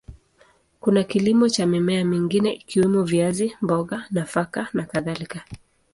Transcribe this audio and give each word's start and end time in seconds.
Kuna 0.79 1.03
kilimo 1.03 1.49
cha 1.49 1.65
mimea 1.65 2.05
mingine 2.05 2.53
ikiwemo 2.53 3.03
viazi, 3.03 3.55
mboga, 3.61 4.05
nafaka 4.11 4.67
na 4.73 4.83
kadhalika. 4.83 5.43